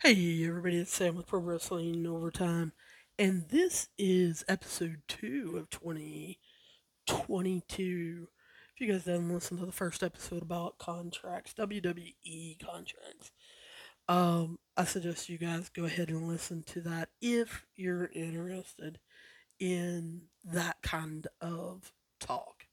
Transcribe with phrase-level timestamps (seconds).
[0.00, 2.70] Hey everybody, it's Sam with Pro Wrestling Overtime,
[3.18, 8.28] and this is episode two of 2022.
[8.72, 13.32] If you guys didn't listen to the first episode about contracts, WWE contracts,
[14.08, 19.00] um, I suggest you guys go ahead and listen to that if you're interested
[19.58, 22.68] in that kind of talk.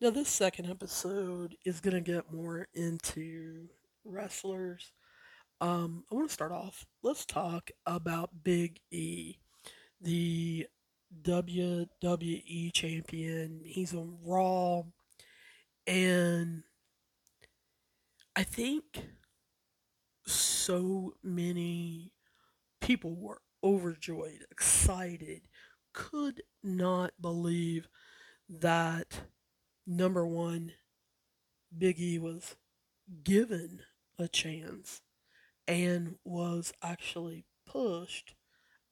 [0.00, 3.70] Now, this second episode is going to get more into
[4.04, 4.92] wrestlers
[5.64, 6.84] um, I want to start off.
[7.02, 9.36] Let's talk about Big E,
[9.98, 10.66] the
[11.22, 13.62] WWE champion.
[13.64, 14.82] He's on Raw,
[15.86, 16.64] and
[18.36, 19.06] I think
[20.26, 22.12] so many
[22.82, 25.48] people were overjoyed, excited,
[25.94, 27.88] could not believe
[28.50, 29.22] that
[29.86, 30.72] number one,
[31.76, 32.54] Big E was
[33.22, 33.80] given
[34.18, 35.00] a chance
[35.66, 38.34] and was actually pushed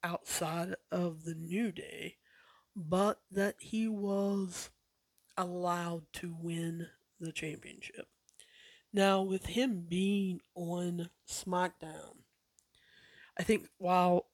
[0.02, 2.16] outside of the New Day,
[2.74, 4.70] but that he was
[5.36, 6.88] allowed to win
[7.20, 8.06] the championship.
[8.92, 12.16] Now, with him being on SmackDown,
[13.38, 14.26] I think while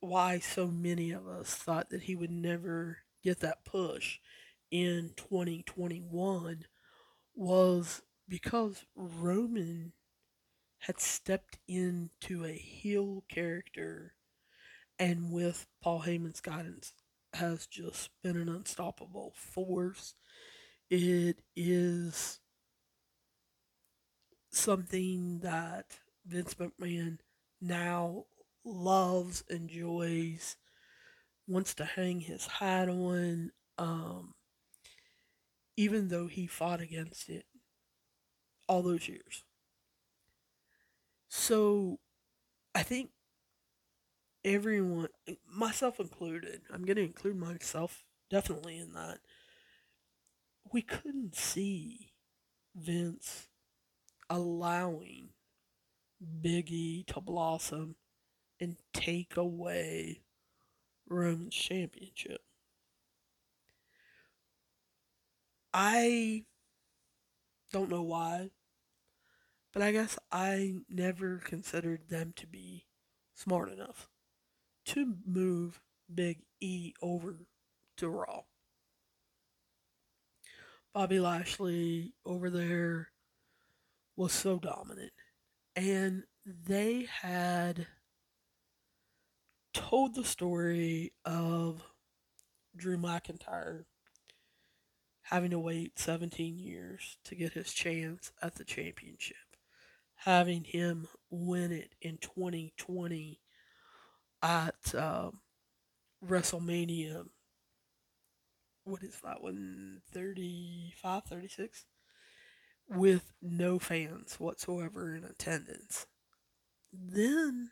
[0.00, 4.18] why so many of us thought that he would never get that push
[4.72, 6.64] in 2021
[7.36, 9.92] was because Roman
[10.82, 14.14] had stepped into a heel character
[14.98, 16.92] and with Paul Heyman's guidance
[17.34, 20.14] has just been an unstoppable force.
[20.90, 22.40] It is
[24.50, 27.18] something that Vince McMahon
[27.60, 28.24] now
[28.64, 30.56] loves, enjoys,
[31.46, 34.34] wants to hang his hat on, um,
[35.76, 37.46] even though he fought against it
[38.68, 39.44] all those years.
[41.34, 41.98] So
[42.74, 43.10] I think
[44.44, 45.08] everyone,
[45.50, 49.18] myself included, I'm going to include myself definitely in that.
[50.72, 52.12] We couldn't see
[52.74, 53.48] Vince
[54.30, 55.30] allowing
[56.42, 57.96] Biggie to blossom
[58.60, 60.22] and take away
[61.08, 62.42] Roman's championship.
[65.74, 66.44] I
[67.72, 68.50] don't know why.
[69.72, 72.84] But I guess I never considered them to be
[73.34, 74.08] smart enough
[74.86, 75.80] to move
[76.14, 77.36] Big E over
[77.96, 78.42] to Raw.
[80.92, 83.08] Bobby Lashley over there
[84.14, 85.12] was so dominant.
[85.74, 87.86] And they had
[89.72, 91.82] told the story of
[92.76, 93.84] Drew McIntyre
[95.22, 99.36] having to wait 17 years to get his chance at the championship
[100.24, 103.40] having him win it in 2020
[104.42, 105.30] at uh,
[106.24, 107.24] WrestleMania.
[108.84, 110.00] What is that one?
[110.12, 111.86] 35, 36?
[112.88, 116.06] With no fans whatsoever in attendance.
[116.92, 117.70] Then,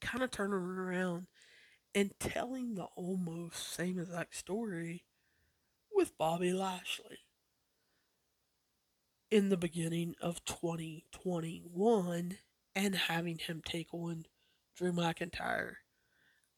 [0.00, 1.28] kind of turning around
[1.94, 5.04] and telling the almost same exact story
[5.94, 7.18] with Bobby Lashley
[9.32, 12.36] in the beginning of 2021
[12.76, 14.26] and having him take on
[14.76, 15.76] Drew McIntyre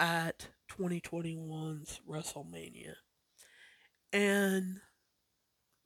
[0.00, 2.94] at 2021's WrestleMania.
[4.12, 4.80] And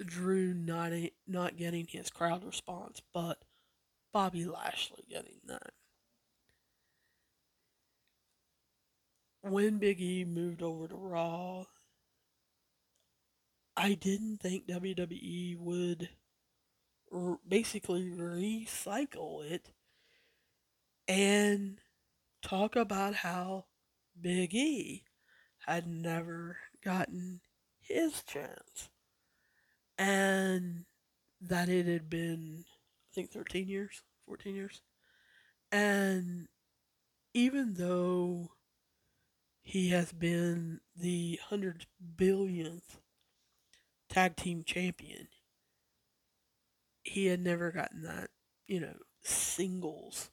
[0.02, 0.92] Drew not
[1.26, 3.42] not getting his crowd response, but
[4.14, 5.72] Bobby Lashley getting that.
[9.42, 11.64] When Big E moved over to Raw,
[13.76, 16.08] I didn't think WWE would
[17.46, 19.70] basically recycle it
[21.06, 21.78] and
[22.42, 23.64] talk about how
[24.20, 25.04] Big E
[25.66, 27.40] had never gotten
[27.80, 28.90] his chance
[29.96, 30.84] and
[31.40, 34.82] that it had been, I think, 13 years, 14 years.
[35.72, 36.48] And
[37.34, 38.50] even though
[39.62, 42.98] he has been the 100 billionth
[44.08, 45.28] tag team champion,
[47.08, 48.30] he had never gotten that,
[48.66, 50.30] you know, singles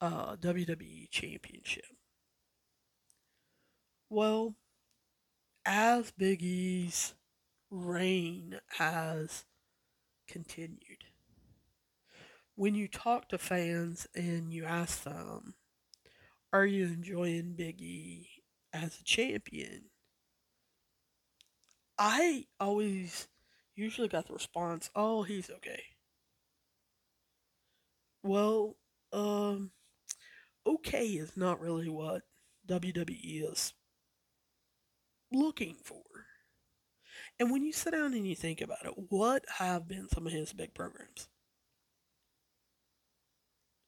[0.00, 1.84] uh, WWE championship.
[4.10, 4.54] Well,
[5.64, 7.14] as Big E's
[7.70, 9.44] reign has
[10.26, 11.04] continued,
[12.54, 15.54] when you talk to fans and you ask them,
[16.52, 18.28] are you enjoying Big E
[18.72, 19.90] as a champion?
[21.98, 23.28] I always
[23.78, 25.82] usually got the response, oh, he's okay.
[28.22, 28.76] Well,
[29.12, 29.70] um,
[30.66, 32.22] okay is not really what
[32.68, 33.72] WWE is
[35.32, 36.02] looking for.
[37.38, 40.32] And when you sit down and you think about it, what have been some of
[40.32, 41.28] his big programs?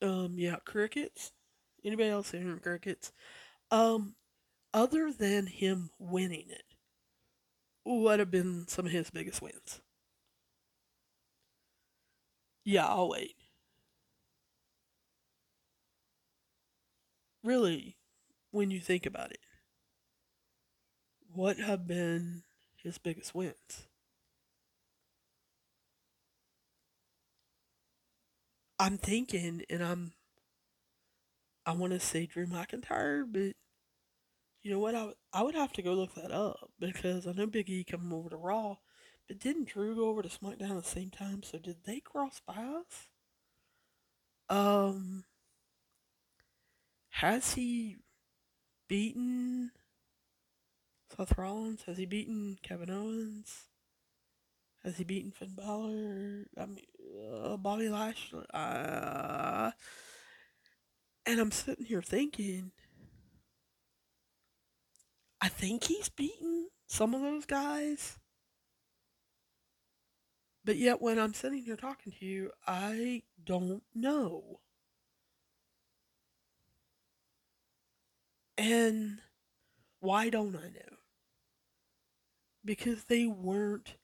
[0.00, 1.32] Um, yeah, crickets.
[1.84, 3.12] Anybody else hearing crickets?
[3.70, 4.14] Um,
[4.72, 6.62] other than him winning it,
[7.84, 9.80] what have been some of his biggest wins?
[12.64, 13.36] Yeah, I'll wait.
[17.42, 17.98] Really,
[18.52, 19.40] when you think about it,
[21.32, 22.42] what have been
[22.76, 23.86] his biggest wins?
[28.80, 30.12] I'm thinking, and I'm,
[31.64, 33.54] I want to say Drew McIntyre, but
[34.62, 34.94] you know what?
[34.94, 38.12] I, I would have to go look that up because I know Big E coming
[38.12, 38.76] over to Raw,
[39.26, 41.42] but didn't Drew go over to SmackDown at the same time?
[41.42, 43.08] So did they cross paths?
[44.48, 45.24] Um,
[47.10, 47.96] has he
[48.88, 49.70] beaten
[51.16, 51.84] Seth Rollins?
[51.86, 53.64] Has he beaten Kevin Owens?
[54.84, 56.46] Has he beaten Finn Balor?
[56.58, 56.86] I mean,
[57.44, 58.44] uh, Bobby Lashley?
[58.52, 59.70] Uh,
[61.26, 62.72] and I'm sitting here thinking,
[65.40, 68.18] I think he's beaten some of those guys.
[70.64, 74.60] But yet, when I'm sitting here talking to you, I don't know.
[78.58, 79.20] And
[80.00, 80.96] why don't I know?
[82.64, 83.94] Because they weren't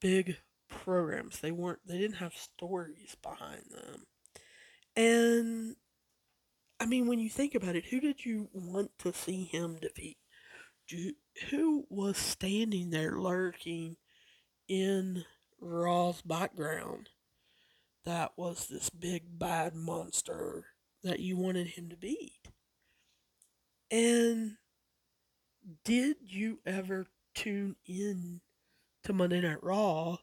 [0.00, 0.38] big
[0.68, 1.38] programs.
[1.40, 4.04] They weren't they didn't have stories behind them.
[4.96, 5.76] And
[6.82, 10.16] I mean when you think about it, who did you want to see him defeat?
[11.48, 13.96] who was standing there lurking
[14.68, 15.24] in
[15.60, 17.08] Raw's background
[18.04, 20.64] that was this big bad monster
[21.02, 22.50] that you wanted him to beat?
[23.90, 24.56] And
[25.84, 28.40] did you ever tune in
[29.04, 30.18] to Monday Night Raw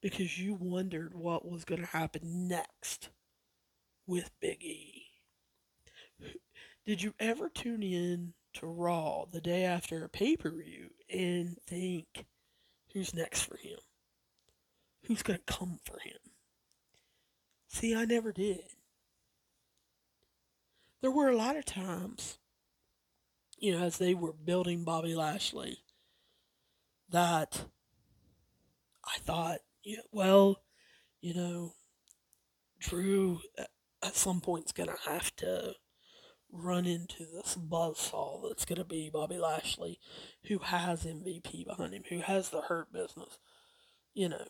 [0.00, 3.10] because you wondered what was going to happen next
[4.06, 4.97] with Big E.
[6.88, 11.58] Did you ever tune in to Raw the day after a pay per view and
[11.66, 12.24] think,
[12.94, 13.76] who's next for him?
[15.02, 16.16] Who's going to come for him?
[17.66, 18.62] See, I never did.
[21.02, 22.38] There were a lot of times,
[23.58, 25.80] you know, as they were building Bobby Lashley,
[27.10, 27.66] that
[29.04, 30.62] I thought, yeah, well,
[31.20, 31.74] you know,
[32.80, 33.40] Drew
[34.02, 35.74] at some point's going to have to
[36.50, 39.98] run into this buzzsaw that's going to be Bobby Lashley,
[40.44, 43.38] who has MVP behind him, who has the hurt business.
[44.14, 44.46] You know,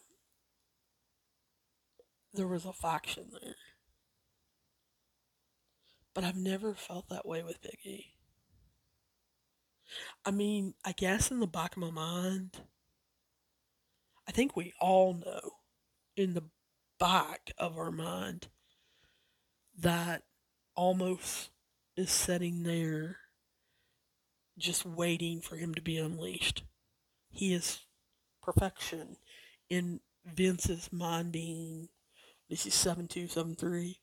[2.33, 3.57] there was a faction there.
[6.15, 8.07] But I've never felt that way with Biggie.
[10.25, 12.59] I mean, I guess in the back of my mind,
[14.27, 15.53] I think we all know
[16.17, 16.45] in the
[16.99, 18.49] back of our mind
[19.79, 20.23] that
[20.77, 21.49] Omos
[21.99, 23.17] is sitting there
[24.57, 26.63] just waiting for him to be unleashed.
[27.31, 27.81] He is
[28.43, 29.17] perfection
[29.69, 31.89] in Vince's mind being
[32.49, 34.01] this is 7273.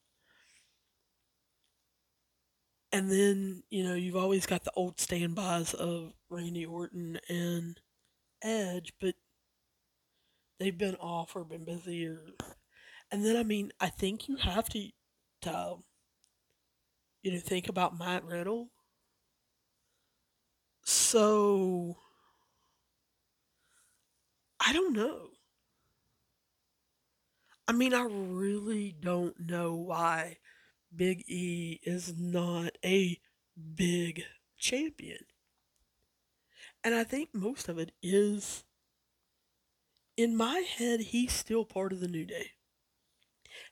[2.91, 7.79] And then, you know, you've always got the old standbys of Randy Orton and
[8.43, 9.15] Edge, but
[10.59, 12.19] they've been off or been busy or
[13.11, 14.89] and then I mean I think you have to
[15.41, 15.75] to
[17.25, 18.69] you know think about Matt Riddle.
[20.85, 21.97] So
[24.59, 25.29] I don't know.
[27.67, 30.37] I mean I really don't know why
[30.95, 33.19] Big E is not a
[33.75, 34.23] big
[34.57, 35.25] champion.
[36.83, 38.63] And I think most of it is
[40.17, 42.51] in my head, he's still part of the New Day.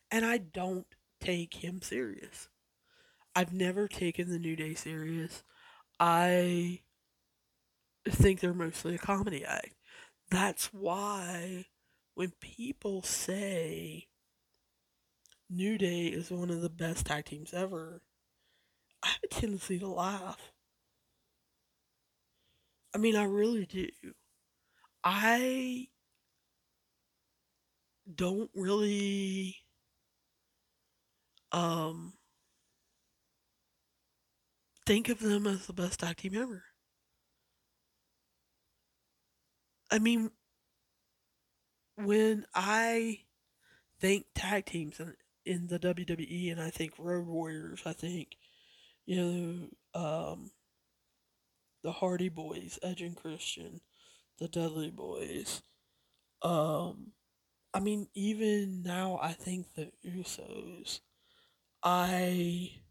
[0.10, 0.88] And I don't
[1.20, 2.48] take him serious.
[3.36, 5.44] I've never taken the New Day serious.
[6.00, 6.82] I
[8.10, 9.76] think they're mostly a comedy act.
[10.30, 11.66] That's why
[12.16, 14.08] when people say
[15.50, 18.02] New Day is one of the best tag teams ever,
[19.02, 20.52] I have a tendency to laugh.
[22.94, 23.88] I mean, I really do.
[25.04, 25.88] I
[28.16, 29.58] don't really
[31.52, 32.14] um
[34.86, 36.64] think of them as the best tag team ever.
[39.92, 40.32] I mean,
[41.96, 43.20] when I
[44.00, 47.82] think tag teams, and in the WWE, and I think Road Warriors.
[47.86, 48.36] I think
[49.06, 50.52] you know um,
[51.84, 53.82] the Hardy Boys, Edge and Christian,
[54.40, 55.62] the Dudley Boys.
[56.42, 57.12] Um,
[57.74, 61.00] I mean, even now, I think the Usos.
[61.84, 62.83] I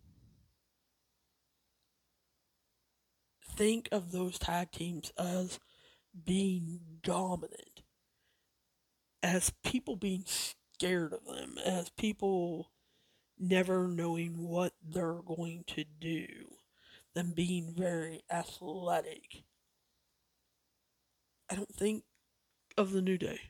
[3.54, 5.58] think of those tag teams as
[6.24, 7.82] being dominant,
[9.22, 12.70] as people being scared of them, as people
[13.38, 16.26] never knowing what they're going to do,
[17.14, 19.44] them being very athletic.
[21.50, 22.04] I don't think
[22.76, 23.40] of the New Day.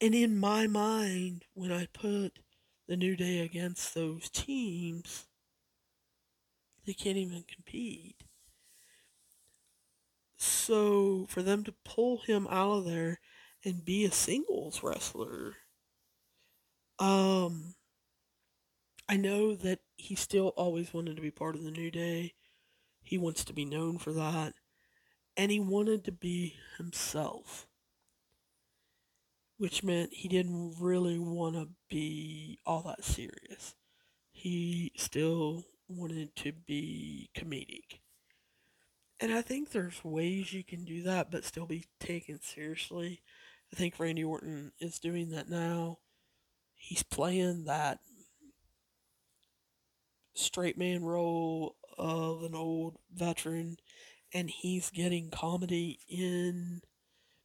[0.00, 2.40] And in my mind, when I put
[2.88, 5.26] the New Day against those teams,
[6.86, 8.24] they can't even compete.
[10.36, 13.20] So for them to pull him out of there
[13.64, 15.54] and be a singles wrestler,
[16.98, 17.74] um,
[19.08, 22.34] I know that he still always wanted to be part of the New Day.
[23.02, 24.54] He wants to be known for that.
[25.36, 27.66] And he wanted to be himself.
[29.58, 33.74] Which meant he didn't really want to be all that serious.
[34.32, 35.64] He still
[35.96, 38.00] wanted to be comedic.
[39.20, 43.22] And I think there's ways you can do that but still be taken seriously.
[43.72, 45.98] I think Randy Orton is doing that now.
[46.74, 48.00] He's playing that
[50.34, 53.76] straight man role of an old veteran
[54.34, 56.80] and he's getting comedy in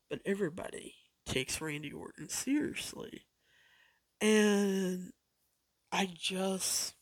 [0.09, 3.25] but everybody takes Randy Orton seriously.
[4.21, 5.11] And
[5.91, 6.93] I just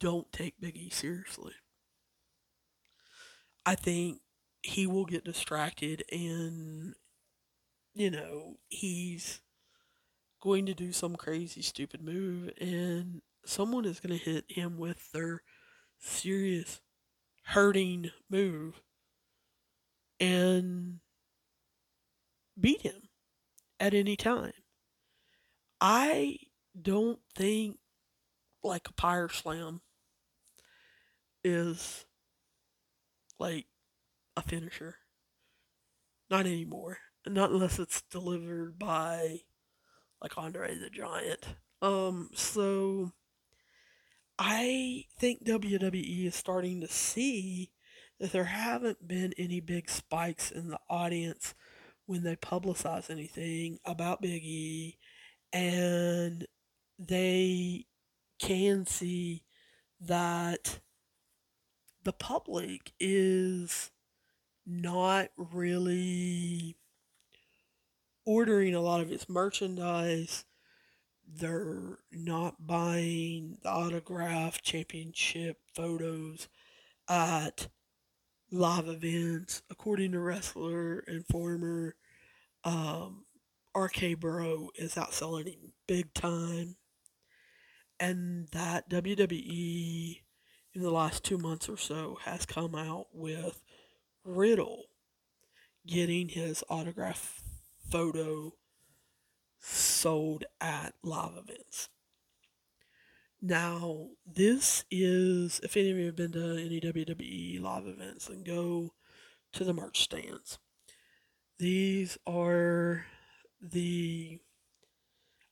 [0.00, 1.52] don't take Big E seriously.
[3.64, 4.20] I think
[4.62, 6.94] he will get distracted and,
[7.94, 9.40] you know, he's
[10.40, 15.12] going to do some crazy, stupid move, and someone is going to hit him with
[15.12, 15.42] their
[15.98, 16.80] serious,
[17.44, 18.80] hurting move
[20.18, 21.00] and
[22.58, 23.08] beat him
[23.78, 24.52] at any time.
[25.80, 26.38] I
[26.80, 27.78] don't think
[28.62, 29.80] like a Power Slam
[31.44, 32.04] is
[33.38, 33.66] like
[34.36, 34.96] a finisher.
[36.30, 36.98] Not anymore.
[37.26, 39.40] Not unless it's delivered by
[40.22, 41.44] like Andre the Giant.
[41.82, 43.12] Um, so
[44.38, 47.72] I think WWE is starting to see
[48.18, 51.54] that there haven't been any big spikes in the audience
[52.06, 54.98] when they publicize anything about Big E,
[55.52, 56.46] and
[56.98, 57.86] they
[58.38, 59.44] can see
[60.00, 60.80] that
[62.04, 63.90] the public is
[64.66, 66.76] not really
[68.24, 70.44] ordering a lot of its merchandise.
[71.26, 76.48] They're not buying the autograph championship photos
[77.08, 77.68] at
[78.50, 79.62] live events.
[79.70, 81.96] According to Wrestler Informer,
[82.64, 83.24] um,
[83.76, 86.76] RK Bro is outselling big time.
[87.98, 90.20] And that WWE
[90.74, 93.60] in the last two months or so has come out with
[94.24, 94.84] Riddle
[95.86, 97.42] getting his autograph
[97.90, 98.52] photo
[99.58, 101.88] sold at live events.
[103.42, 108.44] Now, this is, if any of you have been to any WWE live events, then
[108.44, 108.92] go
[109.52, 110.58] to the merch stands.
[111.58, 113.06] These are
[113.60, 114.38] the,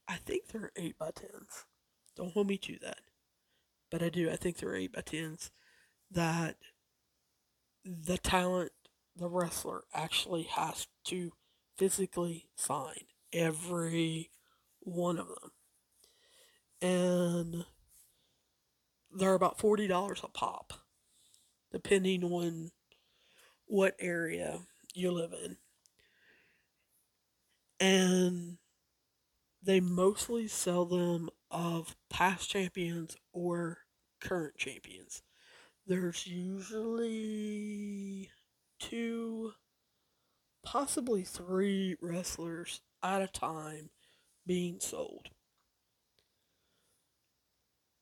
[0.07, 1.65] I think they're 8 by 10s.
[2.15, 2.99] Don't hold me to that
[3.91, 4.31] but I do.
[4.31, 5.51] I think there are eight by tens
[6.11, 6.57] that
[7.85, 8.73] the talent,
[9.17, 11.33] the wrestler, actually has to
[11.77, 14.31] physically sign every
[14.81, 15.53] one of them,
[16.81, 17.65] and
[19.13, 20.73] they're about forty dollars a pop,
[21.73, 22.71] depending on
[23.67, 24.61] what area
[24.95, 25.57] you live in,
[27.81, 28.59] and
[29.63, 33.79] they mostly sell them of past champions or
[34.21, 35.23] current champions.
[35.87, 38.31] There's usually
[38.79, 39.53] two,
[40.63, 43.91] possibly three wrestlers at a time
[44.47, 45.29] being sold.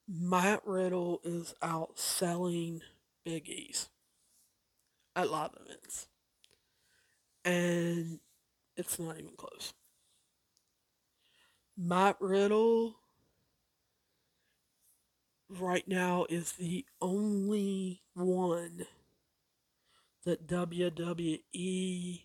[0.09, 2.81] Matt Riddle is out selling
[3.25, 3.89] Big E's
[5.17, 6.07] at live events.
[7.45, 8.21] And
[8.77, 9.73] it's not even close.
[11.77, 12.97] Matt Riddle
[15.49, 18.87] right now is the only one
[20.25, 22.23] that WWE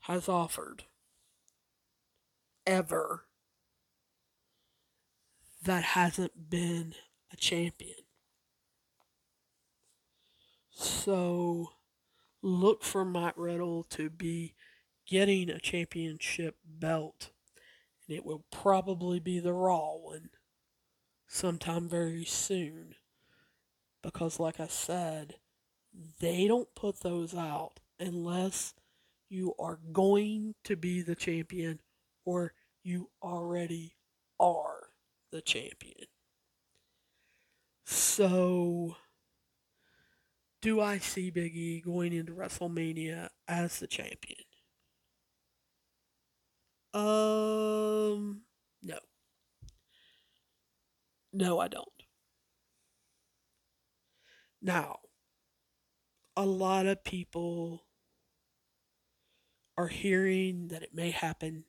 [0.00, 0.84] has offered
[2.66, 3.24] ever
[5.62, 6.94] that hasn't been
[7.32, 7.96] a champion.
[10.70, 11.72] So
[12.42, 14.54] look for Matt Riddle to be
[15.06, 17.30] getting a championship belt.
[18.06, 20.30] And it will probably be the Raw one
[21.30, 22.96] sometime very soon.
[24.02, 25.36] Because, like I said,
[26.20, 28.74] they don't put those out unless
[29.28, 31.80] you are going to be the champion
[32.24, 33.94] or you already
[34.38, 34.88] are
[35.30, 36.06] the champion.
[37.84, 38.96] So,
[40.62, 44.44] do I see Big E going into WrestleMania as the champion?
[46.92, 48.42] Um,
[51.32, 51.58] no.
[51.58, 51.86] I don't.
[54.62, 54.98] Now,
[56.36, 57.84] a lot of people
[59.76, 61.64] are hearing that it may happen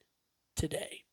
[0.55, 1.03] today.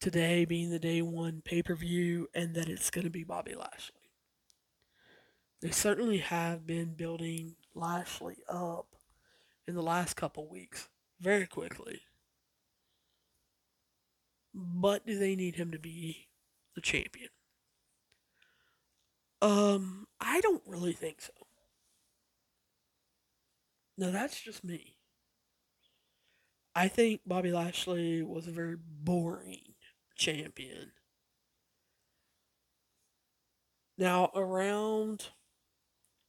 [0.00, 3.54] Today being the day one pay per view, and that it's going to be Bobby
[3.54, 4.10] Lashley.
[5.62, 8.86] They certainly have been building Lashley up
[9.66, 10.88] in the last couple weeks
[11.20, 12.02] very quickly.
[14.58, 16.28] But do they need him to be
[16.74, 17.28] the champion?
[19.42, 21.32] Um, I don't really think so.
[23.98, 24.96] Now that's just me.
[26.74, 29.74] I think Bobby Lashley was a very boring
[30.16, 30.92] champion.
[33.98, 35.28] Now around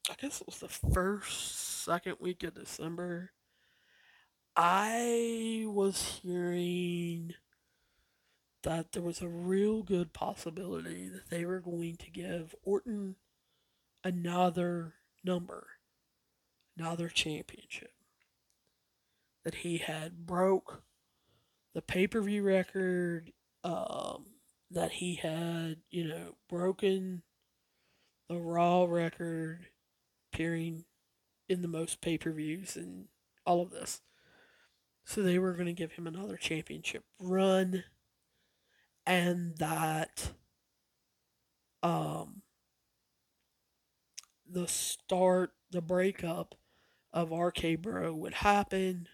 [0.09, 3.31] I guess it was the first, second week of December,
[4.55, 7.33] I was hearing
[8.63, 13.15] that there was a real good possibility that they were going to give Orton
[14.03, 15.67] another number,
[16.77, 17.91] another championship.
[19.43, 20.83] That he had broke
[21.73, 23.31] the pay per view record,
[23.63, 24.25] um,
[24.71, 27.21] that he had, you know, broken
[28.27, 29.67] the Raw record
[30.33, 30.85] appearing
[31.47, 33.05] in the most pay per views and
[33.45, 34.01] all of this.
[35.05, 37.85] So they were going to give him another championship run,
[39.07, 40.31] and that
[41.81, 42.41] um,
[44.47, 46.55] the start, the breakup
[47.13, 49.07] of RK Bro would happen.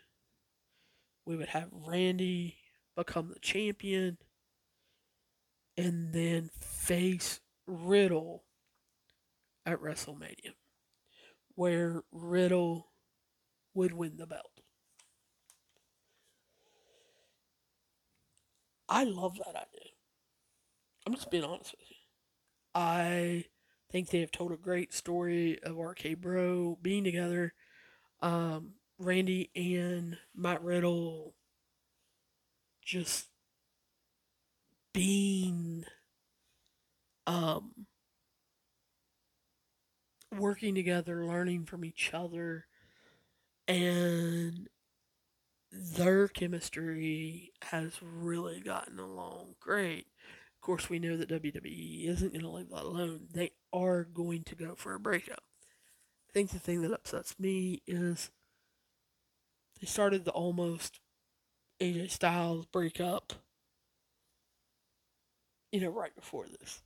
[1.25, 2.57] We would have Randy
[2.97, 4.17] become the champion
[5.77, 8.43] and then face Riddle
[9.65, 10.53] at WrestleMania
[11.55, 12.91] where Riddle
[13.73, 14.52] would win the belt.
[18.93, 19.91] I love that idea.
[21.05, 21.97] I'm just being honest with you.
[22.75, 23.45] I
[23.91, 27.53] think they have told a great story of RK Bro being together.
[28.21, 31.35] Um, Randy and Matt Riddle
[32.85, 33.29] just
[34.93, 35.85] being
[37.27, 37.85] um
[40.37, 42.65] working together, learning from each other,
[43.67, 44.67] and
[45.73, 50.05] their chemistry has really gotten along great.
[50.55, 53.27] Of course, we know that WWE isn't going to leave that alone.
[53.33, 55.43] They are going to go for a breakup.
[56.29, 58.29] I think the thing that upsets me is
[59.81, 60.91] they started the Omos
[61.81, 63.33] AJ Styles breakup,
[65.71, 66.81] you know, right before this.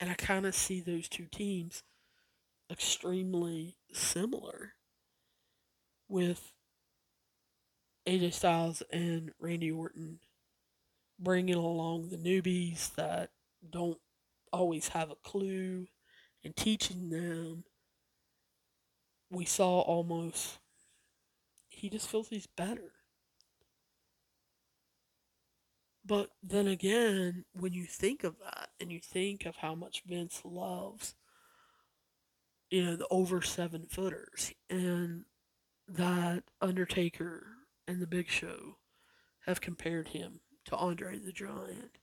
[0.00, 1.82] And I kind of see those two teams
[2.70, 4.72] extremely similar
[6.08, 6.52] with
[8.06, 10.20] AJ Styles and Randy Orton
[11.18, 13.30] bringing along the newbies that
[13.68, 13.98] don't
[14.52, 15.86] always have a clue
[16.44, 17.64] and teaching them.
[19.30, 20.56] We saw Omos,
[21.68, 22.92] he just feels he's better.
[26.04, 30.40] But then again, when you think of that and you think of how much Vince
[30.44, 31.14] loves
[32.70, 35.24] you know, the over seven footers, and
[35.88, 37.44] that Undertaker
[37.90, 38.76] and the Big Show
[39.46, 41.98] have compared him to Andre the Giant.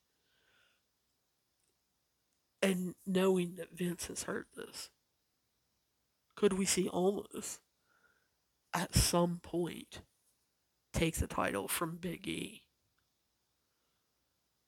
[2.61, 4.89] And knowing that Vince has heard this,
[6.35, 7.59] could we see Omos
[8.73, 10.01] at some point
[10.91, 12.63] take the title from Big E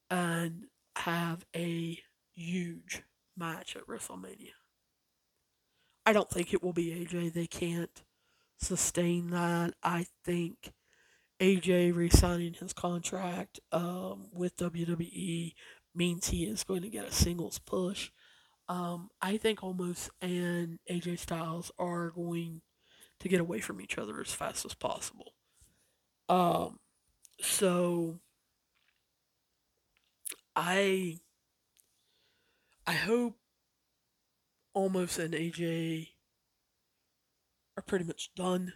[0.10, 2.00] and have a
[2.34, 3.04] huge
[3.36, 4.54] match at WrestleMania?
[6.06, 7.34] I don't think it will be AJ.
[7.34, 8.04] They can't
[8.58, 9.74] sustain that.
[9.84, 10.72] I think
[11.40, 15.56] AJ resigning his contract um, with WWE
[15.96, 18.12] means he is going to get a singles push.
[18.68, 22.62] Um, I think Omos and AJ Styles are going
[23.20, 25.34] to get away from each other as fast as possible.
[26.30, 26.80] Um,
[27.42, 28.20] So
[30.56, 31.20] I
[32.86, 33.38] I hope
[34.76, 36.16] Omos and AJ
[37.78, 38.74] are pretty much done.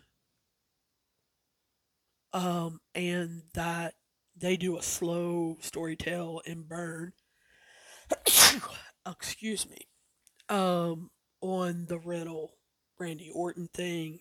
[2.34, 3.94] Um, and that
[4.36, 7.14] they do a slow story tell and burn.
[9.08, 9.88] Excuse me.
[10.50, 12.54] Um, on the Riddle
[13.00, 14.20] Randy Orton thing,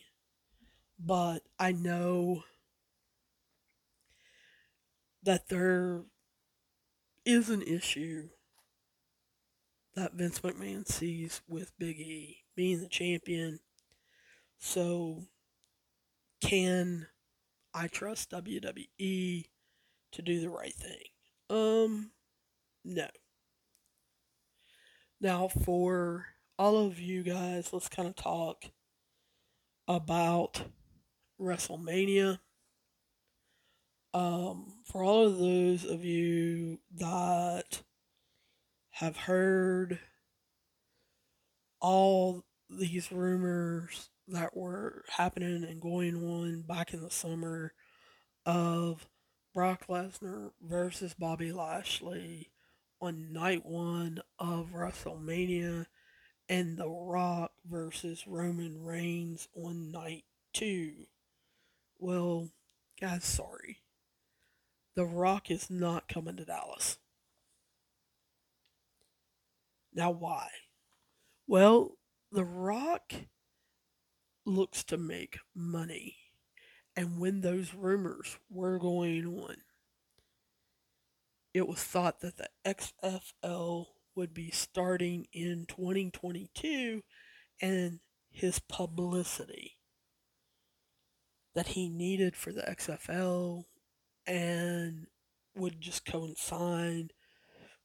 [0.99, 2.45] but I know
[5.23, 6.05] that there
[7.25, 8.29] is an issue
[9.95, 13.61] that Vince McMahon sees with Big E being the champion.
[14.59, 15.27] So,
[16.41, 17.07] can
[17.75, 19.45] I trust WWE
[20.13, 21.03] to do the right thing?
[21.51, 22.11] Um,
[22.85, 23.09] no.
[25.21, 26.27] Now, for
[26.59, 28.65] all of you guys, let's kind of talk
[29.89, 30.63] about
[31.41, 32.39] WrestleMania.
[34.15, 37.83] Um, for all of those of you that
[38.91, 39.99] have heard
[41.81, 47.73] all these rumors that were happening and going on back in the summer
[48.47, 49.09] of
[49.55, 52.51] Brock Lesnar versus Bobby Lashley
[53.01, 55.87] on night one of WrestleMania
[56.49, 60.93] and The Rock versus Roman Reigns on night two.
[61.99, 62.49] Well,
[63.01, 63.79] guys, sorry.
[64.95, 66.99] The Rock is not coming to Dallas.
[69.95, 70.49] Now, why?
[71.47, 71.97] Well,
[72.31, 73.13] The Rock
[74.45, 76.17] looks to make money.
[76.97, 79.57] And when those rumors were going on,
[81.55, 87.03] it was thought that the XFL would be starting in 2022
[87.61, 88.01] and
[88.31, 89.79] his publicity
[91.55, 93.65] that he needed for the XFL
[94.27, 95.07] and
[95.55, 97.13] would just coincide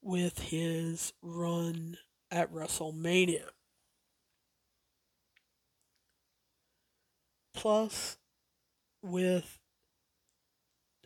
[0.02, 1.98] with his run
[2.32, 3.48] at WrestleMania.
[7.58, 8.18] Plus,
[9.02, 9.60] with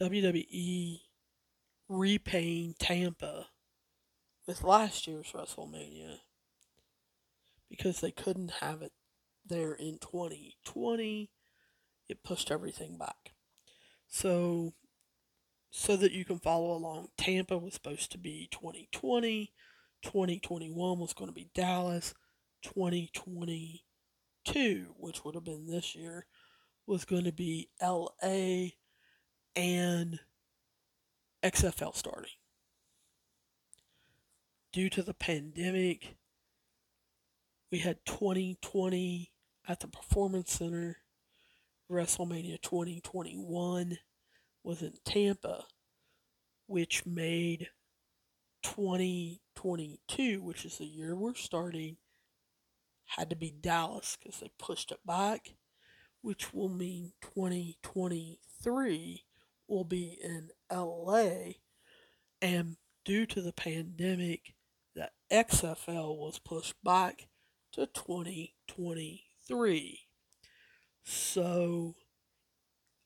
[0.01, 0.99] WWE
[1.87, 3.47] repaying Tampa
[4.45, 6.17] with last year's WrestleMania
[7.69, 8.91] because they couldn't have it
[9.45, 11.29] there in 2020,
[12.09, 13.31] it pushed everything back.
[14.09, 14.73] So
[15.69, 17.11] so that you can follow along.
[17.17, 19.53] Tampa was supposed to be 2020,
[20.03, 22.13] 2021 was going to be Dallas,
[22.63, 26.25] 2022, which would have been this year,
[26.91, 28.67] was going to be LA
[29.55, 30.19] and
[31.41, 32.33] XFL starting.
[34.73, 36.17] Due to the pandemic,
[37.71, 39.31] we had 2020
[39.69, 40.97] at the Performance Center,
[41.89, 43.97] WrestleMania 2021
[44.65, 45.63] was in Tampa,
[46.67, 47.69] which made
[48.63, 51.95] 2022, which is the year we're starting,
[53.05, 55.53] had to be Dallas because they pushed it back,
[56.21, 59.25] which will mean 2023
[59.67, 61.55] will be in LA.
[62.41, 64.55] And due to the pandemic,
[64.93, 67.29] the XFL was pushed back
[67.73, 69.99] to 2023.
[71.03, 71.95] So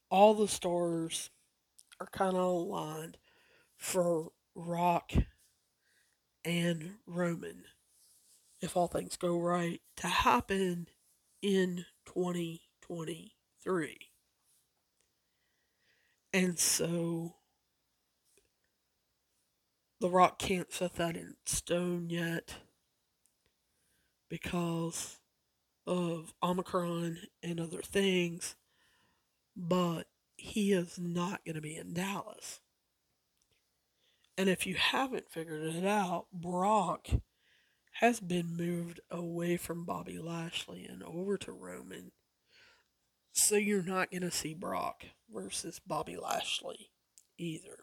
[0.10, 1.30] all the stars
[2.00, 3.18] are kind of aligned
[3.78, 5.12] for Rock
[6.44, 7.66] and Roman,
[8.62, 10.88] if all things go right, to happen
[11.42, 12.65] in 2023.
[16.34, 17.36] And so
[20.02, 22.56] The Rock can't set that in stone yet
[24.30, 25.20] because
[25.88, 28.56] of Omicron and other things,
[29.56, 32.60] but he is not going to be in Dallas.
[34.38, 37.08] And if you haven't figured it out, Brock
[37.94, 42.12] has been moved away from Bobby Lashley and over to Roman.
[43.38, 46.90] So you're not going to see Brock versus Bobby Lashley
[47.38, 47.80] either.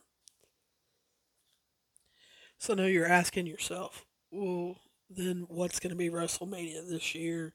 [2.59, 4.79] So now you're asking yourself, well,
[5.11, 7.55] then what's going to be WrestleMania this year?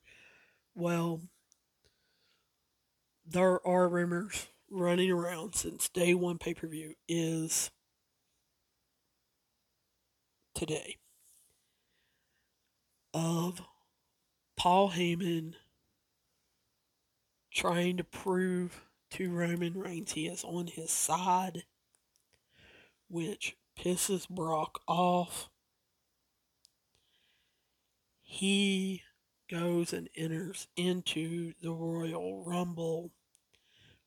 [0.75, 1.21] Well,
[3.25, 7.71] there are rumors running around since day one pay per view is
[10.53, 10.97] today
[13.13, 13.61] of
[14.55, 15.55] Paul Heyman
[17.57, 21.63] trying to prove to Roman Reigns he is on his side,
[23.09, 25.49] which pisses Brock off.
[28.21, 29.01] He
[29.49, 33.11] goes and enters into the Royal Rumble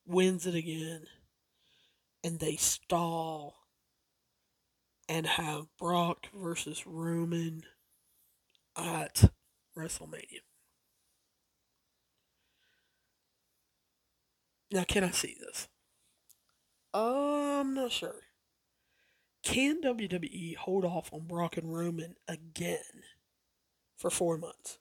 [0.06, 1.06] wins it again,
[2.22, 3.66] and they stall
[5.08, 7.64] and have Brock versus Roman
[8.76, 9.32] at
[9.76, 10.49] WrestleMania.
[14.72, 15.68] Now, can I see this?
[16.94, 18.22] I'm not sure.
[19.42, 23.04] Can WWE hold off on Brock and Roman again
[23.96, 24.78] for four months?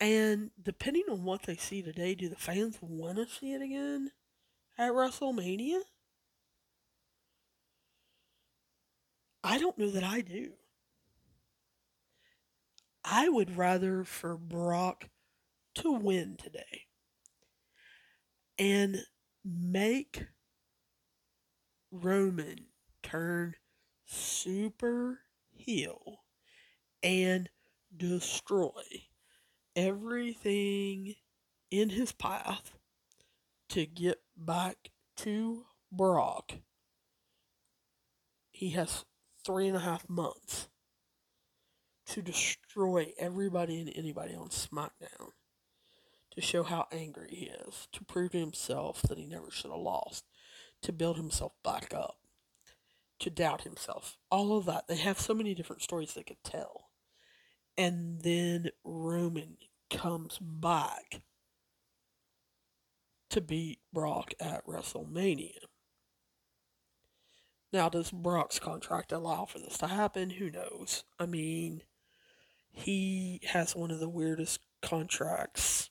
[0.00, 4.12] And depending on what they see today, do the fans want to see it again
[4.76, 5.80] at WrestleMania?
[9.44, 10.52] I don't know that I do.
[13.04, 15.08] I would rather for Brock
[15.76, 16.87] to win today
[18.58, 19.04] and
[19.44, 20.24] make
[21.90, 22.66] Roman
[23.02, 23.54] turn
[24.06, 26.20] super heel
[27.02, 27.48] and
[27.96, 28.82] destroy
[29.76, 31.14] everything
[31.70, 32.72] in his path
[33.68, 36.52] to get back to Brock.
[38.50, 39.04] He has
[39.44, 40.68] three and a half months
[42.06, 45.30] to destroy everybody and anybody on SmackDown
[46.38, 49.80] to show how angry he is, to prove to himself that he never should have
[49.80, 50.24] lost,
[50.80, 52.18] to build himself back up,
[53.18, 54.16] to doubt himself.
[54.30, 54.86] All of that.
[54.86, 56.90] They have so many different stories they could tell.
[57.76, 59.56] And then Roman
[59.90, 61.22] comes back
[63.30, 65.58] to beat Brock at WrestleMania.
[67.72, 70.30] Now, does Brock's contract allow for this to happen?
[70.30, 71.02] Who knows?
[71.18, 71.82] I mean,
[72.70, 75.90] he has one of the weirdest contracts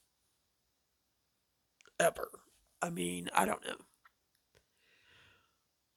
[2.00, 2.30] ever.
[2.82, 3.78] I mean, I don't know.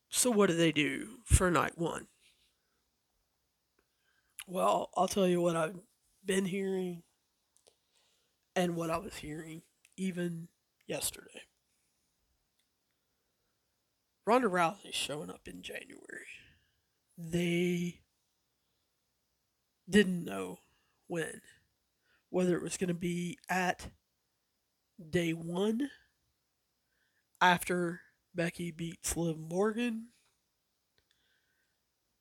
[0.08, 2.08] So, what do they do for night one?
[4.46, 5.78] Well, I'll tell you what I've
[6.24, 7.02] been hearing
[8.56, 9.62] and what I was hearing
[9.96, 10.48] even
[10.86, 11.42] yesterday.
[14.26, 16.26] Ronda Rousey showing up in January.
[17.16, 18.00] They
[19.88, 20.58] didn't know
[21.06, 21.40] when,
[22.28, 23.88] whether it was going to be at
[25.08, 25.90] day one
[27.40, 28.02] after
[28.34, 30.08] Becky beats Liv Morgan,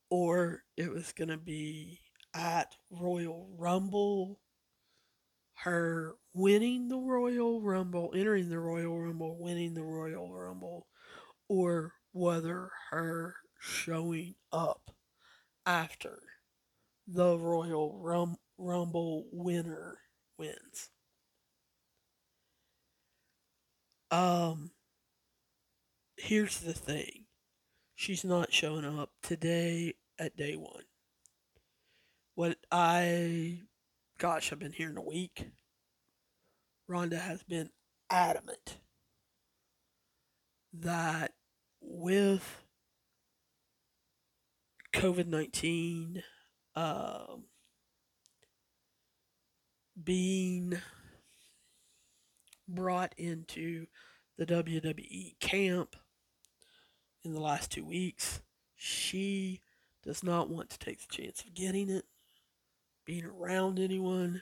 [0.09, 1.99] or it was going to be
[2.33, 4.39] at Royal Rumble,
[5.55, 10.87] her winning the Royal Rumble, entering the Royal Rumble, winning the Royal Rumble,
[11.47, 14.91] or whether her showing up
[15.65, 16.19] after
[17.07, 19.99] the Royal Rum- Rumble winner
[20.37, 20.89] wins.
[24.11, 24.71] Um,
[26.17, 27.25] here's the thing
[27.95, 30.83] she's not showing up today at day one.
[32.35, 33.59] What I,
[34.17, 35.49] gosh, I've been here in a week.
[36.87, 37.69] Ronda has been
[38.09, 38.77] adamant
[40.73, 41.33] that
[41.81, 42.63] with
[44.93, 46.23] COVID 19
[46.75, 47.43] um,
[50.01, 50.79] being
[52.75, 53.87] brought into
[54.37, 55.95] the WWE camp
[57.23, 58.41] in the last two weeks,
[58.75, 59.61] she
[60.03, 62.05] does not want to take the chance of getting it,
[63.05, 64.41] being around anyone,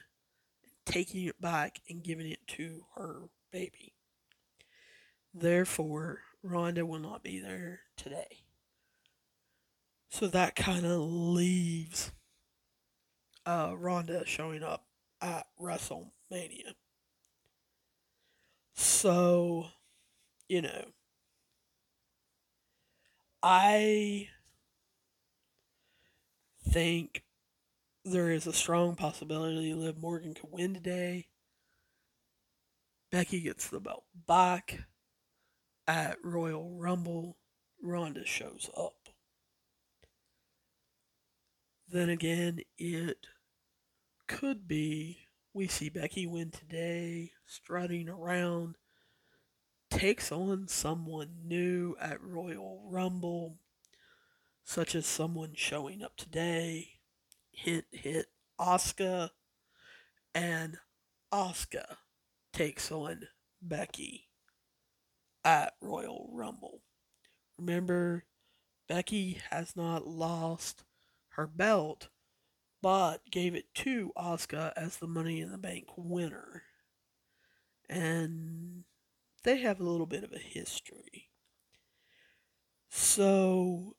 [0.86, 3.94] taking it back and giving it to her baby.
[5.34, 8.44] Therefore, Ronda will not be there today.
[10.08, 12.12] So that kind of leaves
[13.44, 14.84] uh, Ronda showing up
[15.20, 16.74] at WrestleMania.
[18.80, 19.66] So,
[20.48, 20.84] you know,
[23.42, 24.28] I
[26.68, 27.24] think
[28.04, 31.26] there is a strong possibility Liv Morgan could win today.
[33.10, 34.84] Becky gets the belt back
[35.88, 37.36] at Royal Rumble.
[37.82, 39.08] Ronda shows up.
[41.88, 43.26] Then again, it
[44.28, 48.76] could be we see Becky win today, strutting around,
[49.90, 53.56] takes on someone new at Royal Rumble,
[54.64, 56.88] such as someone showing up today.
[57.50, 58.26] Hit, hit,
[58.60, 59.30] Asuka,
[60.34, 60.76] and
[61.32, 61.96] Asuka
[62.52, 63.28] takes on
[63.60, 64.28] Becky
[65.44, 66.82] at Royal Rumble.
[67.58, 68.24] Remember,
[68.88, 70.84] Becky has not lost
[71.30, 72.08] her belt,
[72.82, 76.62] but gave it to Asuka as the Money in the Bank winner.
[77.88, 78.84] And
[79.44, 81.28] they have a little bit of a history.
[82.90, 83.96] So,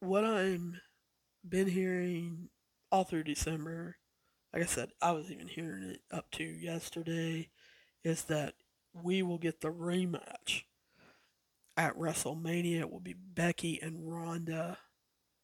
[0.00, 0.80] what I'm
[1.48, 2.48] been hearing
[2.90, 3.96] all through December,
[4.52, 7.50] like I said, I was even hearing it up to yesterday,
[8.04, 8.54] is that
[8.92, 10.62] we will get the rematch
[11.76, 14.78] at WrestleMania it will be Becky and Ronda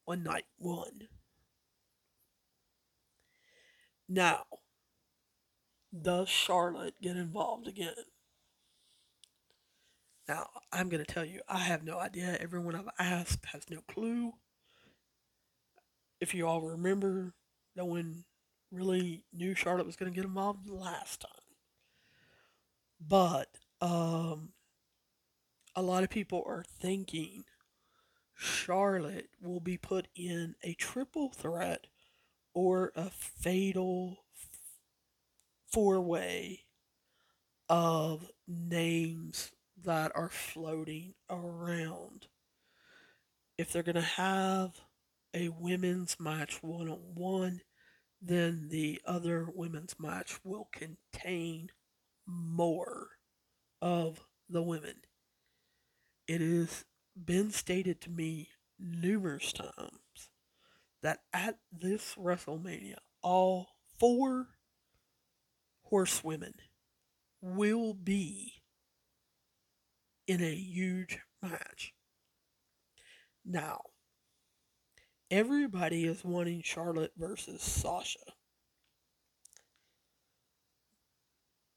[0.07, 1.07] on night one.
[4.13, 4.43] Now,
[5.99, 7.95] does Charlotte get involved again?
[10.27, 12.37] Now, I'm going to tell you, I have no idea.
[12.39, 14.33] Everyone I've asked has no clue.
[16.21, 17.33] If you all remember,
[17.75, 18.25] no one
[18.71, 21.31] really knew Charlotte was going to get involved last time.
[23.01, 23.47] But
[23.81, 24.49] um,
[25.75, 27.45] a lot of people are thinking
[28.35, 31.87] Charlotte will be put in a triple threat
[32.53, 34.23] or a fatal
[35.71, 36.61] four way
[37.67, 39.51] of names
[39.83, 42.27] that are floating around.
[43.57, 44.79] If they're going to have
[45.33, 47.61] a women's match one on one,
[48.21, 51.69] then the other women's match will contain
[52.25, 53.09] more
[53.81, 55.01] of the women.
[56.27, 56.85] It has
[57.25, 60.02] been stated to me numerous times
[61.03, 63.67] that at this WrestleMania, all
[63.99, 64.47] four
[65.83, 66.53] horsewomen
[67.41, 68.53] will be
[70.27, 71.93] in a huge match.
[73.45, 73.81] Now,
[75.29, 78.19] everybody is wanting Charlotte versus Sasha.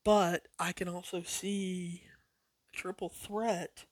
[0.05, 2.05] But I can also see
[2.73, 3.87] a triple threat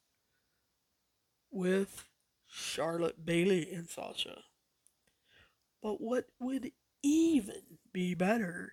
[1.51, 2.05] with
[2.47, 4.44] Charlotte Bayley and Sasha.
[5.85, 8.73] But what would even be better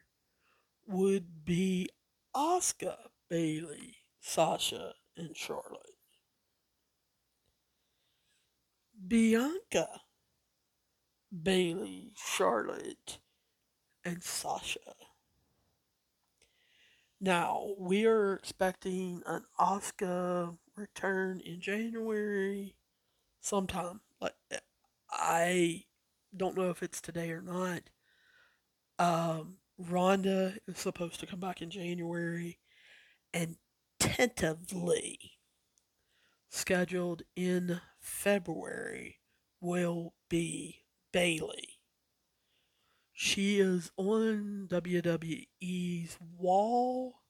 [0.88, 1.89] would be
[2.34, 2.95] Asuka,
[3.28, 5.97] Bayley, Sasha, and Charlotte.
[9.06, 9.89] Bianca
[11.43, 13.19] Bayley, Charlotte,
[14.06, 14.95] and Sasha.
[17.19, 22.74] Now, we are expecting an Asuka return in January
[23.41, 24.00] sometime.
[24.21, 24.36] Like
[25.12, 25.84] I
[26.36, 27.82] don't know if it's today or not.
[29.00, 32.60] Um, Ronda is supposed to come back in January
[33.34, 33.56] and
[34.00, 35.34] tentatively
[36.50, 39.20] scheduled in February
[39.60, 41.80] will be Bayley.
[43.13, 47.22] She is on WWE's wall,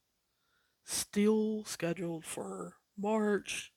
[0.86, 3.74] still scheduled for March,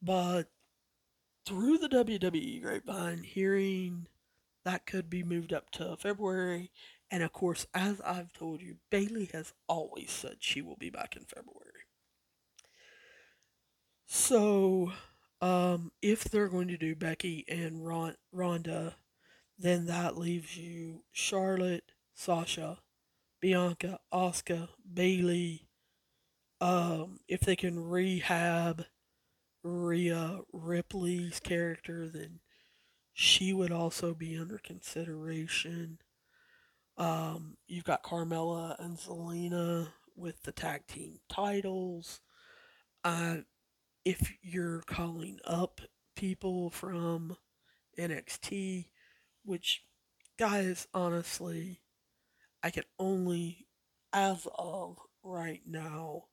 [0.00, 0.48] but
[1.44, 4.06] through the WWE grapevine, hearing
[4.64, 6.70] that could be moved up to February.
[7.10, 11.16] And of course, as I've told you, Bayley has always said she will be back
[11.16, 11.84] in February.
[14.06, 14.92] So,
[15.40, 18.96] um, if they're going to do Becky and Ron- Ronda,
[19.58, 22.78] then that leaves you Charlotte, Sasha,
[23.40, 25.68] Bianca, Asuka, Bayley.
[26.60, 28.86] Um, if they can rehab
[29.64, 32.40] Rhea Ripley's character, then
[33.14, 35.98] she would also be under consideration.
[36.98, 42.20] Um, you've got Carmella and Zelina with the tag team titles.
[43.02, 43.38] Uh,
[44.04, 45.80] if you're calling up
[46.14, 47.36] people from
[47.98, 48.88] NXT,
[49.44, 49.82] which,
[50.38, 51.80] guys, honestly,
[52.62, 53.66] I can only,
[54.12, 56.24] as of right now,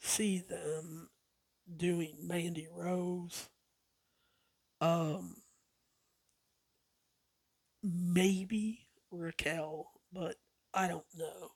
[0.00, 1.08] see them
[1.76, 3.48] doing Mandy Rose.
[4.80, 5.36] Um,
[7.82, 10.36] maybe Raquel, but
[10.72, 11.50] I don't know.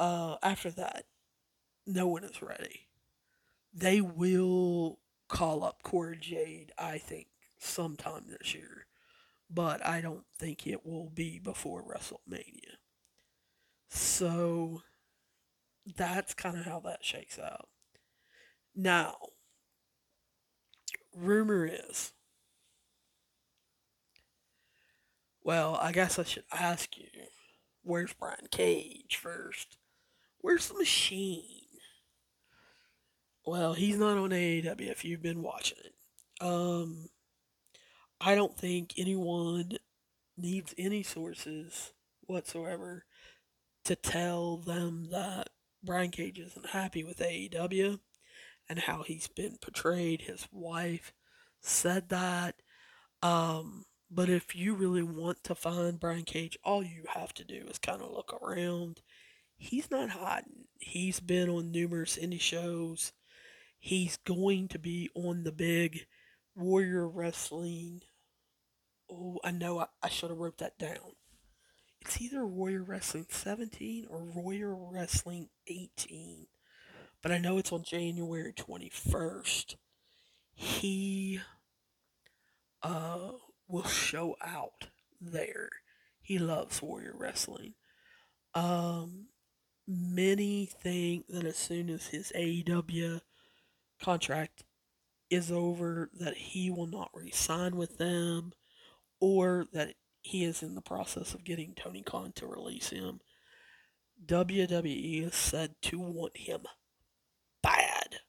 [0.00, 1.04] Uh, after that,
[1.86, 2.88] no one is ready.
[3.72, 8.86] They will call up Cora Jade, I think, sometime this year,
[9.48, 12.76] but I don't think it will be before WrestleMania.
[13.88, 14.82] So
[15.96, 17.68] that's kind of how that shakes out.
[18.74, 19.16] Now,
[21.14, 22.12] rumor is
[25.44, 27.08] Well, I guess I should ask you,
[27.82, 29.76] where's Brian Cage first?
[30.38, 31.44] Where's the machine?
[33.44, 35.94] Well, he's not on AEW if you've been watching it.
[36.44, 37.08] Um,
[38.20, 39.72] I don't think anyone
[40.36, 41.92] needs any sources
[42.22, 43.04] whatsoever
[43.84, 45.48] to tell them that
[45.82, 47.98] Brian Cage isn't happy with AEW
[48.68, 50.22] and how he's been portrayed.
[50.22, 51.12] His wife
[51.60, 52.56] said that.
[53.22, 57.66] Um, but if you really want to find Brian Cage, all you have to do
[57.70, 59.00] is kind of look around.
[59.56, 60.64] He's not hiding.
[60.78, 63.12] He's been on numerous indie shows.
[63.78, 66.06] He's going to be on the big
[66.54, 68.02] Warrior Wrestling.
[69.10, 71.16] Oh, I know I, I should have wrote that down.
[72.00, 76.46] It's either Warrior Wrestling 17 or Warrior Wrestling 18.
[77.22, 79.76] But I know it's on January 21st.
[80.54, 81.40] He
[82.82, 83.30] uh,
[83.68, 84.88] will show out
[85.20, 85.70] there.
[86.20, 87.74] He loves Warrior Wrestling.
[88.54, 89.28] Um,
[89.86, 93.20] many think that as soon as his AEW
[94.00, 94.64] contract
[95.30, 98.52] is over, that he will not re-sign with them,
[99.20, 103.20] or that he is in the process of getting Tony Khan to release him.
[104.24, 106.60] WWE is said to want him
[107.62, 108.20] bad.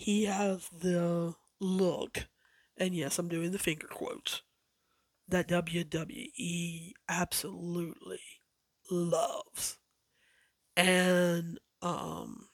[0.00, 2.26] He has the look,
[2.78, 4.40] and yes, I'm doing the finger quotes,
[5.28, 8.22] that WWE absolutely
[8.90, 9.76] loves.
[10.74, 12.48] And um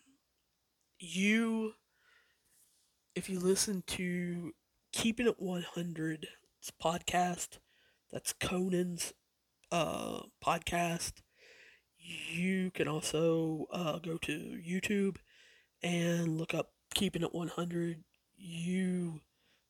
[0.99, 1.75] you
[3.15, 4.51] if you listen to
[4.93, 6.27] Keeping It 100
[6.83, 7.59] podcast,
[8.11, 9.13] that's Konnan's
[9.71, 11.23] uh podcast.
[11.97, 15.19] You can also uh, go to YouTube
[15.83, 18.05] and look up Keeping It 100.
[18.39, 19.21] You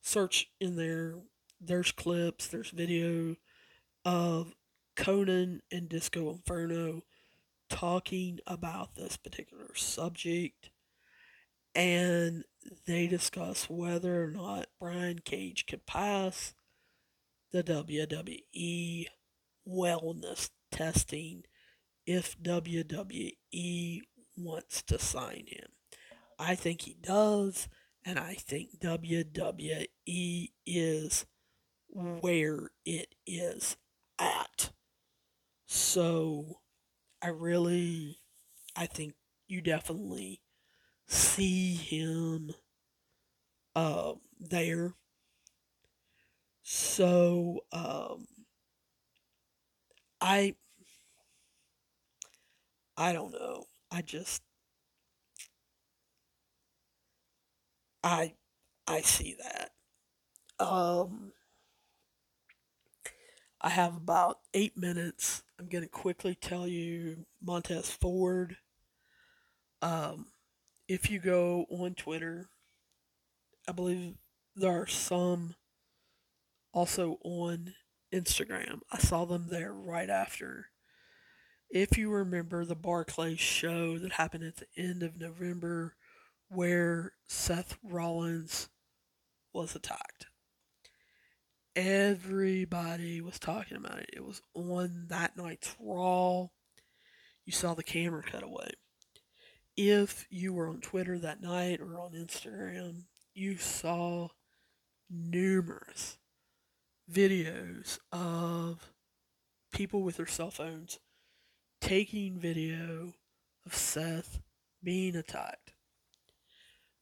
[0.01, 1.17] search in there,
[1.61, 3.35] there's clips, there's video
[4.05, 4.55] of
[4.95, 7.03] Konnan and Disco Inferno
[7.69, 10.71] talking about this particular subject.
[11.75, 12.45] And
[12.87, 16.55] they discuss whether or not Brian Cage could pass
[17.51, 19.07] the WWE
[19.69, 21.43] wellness testing
[22.07, 24.03] if WWE
[24.37, 25.76] wants to sign him.
[26.39, 27.69] I think he does,
[28.05, 31.27] and I think WWE is
[31.89, 33.77] where it is
[34.19, 34.71] at.
[35.67, 36.61] So
[37.23, 38.19] I really
[38.77, 39.15] I think
[39.49, 40.43] you definitely
[41.07, 42.53] see him
[43.75, 44.95] uh, there.
[46.63, 48.27] So um,
[50.21, 50.55] I
[52.97, 53.65] I don't know.
[53.91, 54.43] I just
[58.07, 58.35] I
[58.87, 59.73] I see that.
[60.65, 61.33] Um
[63.61, 65.43] I have about eight minutes.
[65.59, 68.57] I'm gonna quickly tell you Montez Ford.
[69.83, 70.27] Um
[70.89, 72.49] if you go on Twitter,
[73.69, 74.17] I believe
[74.57, 75.55] there are some
[76.73, 77.75] also on
[78.13, 78.81] Instagram.
[78.93, 80.71] I saw them there right after
[81.71, 85.95] if you remember the Barclays show that happened at the end of November
[86.49, 88.69] where Seth Rollins
[89.53, 90.27] was attacked.
[91.75, 94.11] Everybody was talking about it.
[94.13, 96.47] It was on that night's Raw.
[97.45, 98.71] You saw the camera cut away.
[99.77, 103.03] If you were on Twitter that night or on Instagram,
[103.35, 104.29] you saw
[105.11, 106.17] numerous
[107.11, 108.91] videos of
[109.73, 110.99] people with their cell phones
[111.81, 113.13] taking video
[113.67, 114.41] of Seth
[114.83, 115.76] being attacked.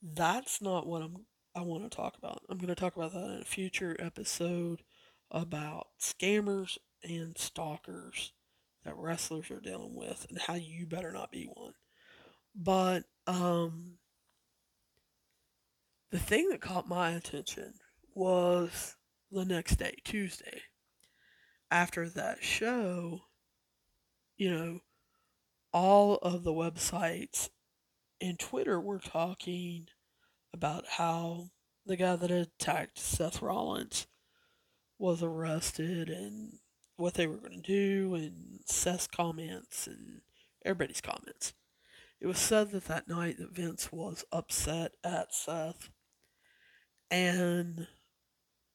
[0.05, 1.27] That's not what I'm
[1.57, 2.43] I want to talk about.
[2.49, 4.83] I'm going to talk about that in a future episode
[5.31, 8.33] about scammers and stalkers
[8.85, 11.75] that wrestlers are dealing with and how you better not be one.
[12.55, 13.99] But um
[16.11, 17.75] the thing that caught my attention
[18.15, 18.97] was
[19.31, 20.63] the next day, Tuesday.
[21.71, 23.21] After that show,
[24.37, 24.81] you know,
[25.73, 27.51] all of the websites
[28.25, 29.87] and Twitter were talking
[30.55, 31.51] about how
[31.85, 34.07] the guy that attacked Seth Rollins
[34.99, 36.55] was arrested and
[36.97, 40.23] what they were going to do and Seth's comments and
[40.65, 41.53] everybody's comments.
[42.19, 45.91] It was said that that night that Vince was upset at Seth
[47.11, 47.87] and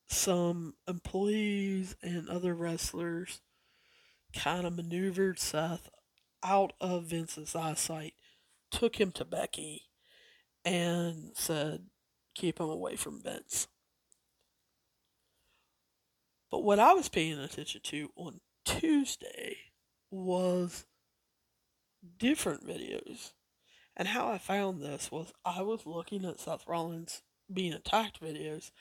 [0.06, 3.41] some employees and other wrestlers
[4.32, 5.89] kind of maneuvered Seth
[6.43, 8.14] out of Vince's eyesight,
[8.72, 9.84] took him to Becky,
[10.65, 11.86] and said,
[12.36, 13.67] keep him away from Vince.
[16.51, 19.57] But what I was paying attention to on Tuesday
[20.11, 20.86] was
[22.17, 23.32] different videos.
[23.95, 28.72] And how I found this was I was looking at Seth Rollins being attacked videos,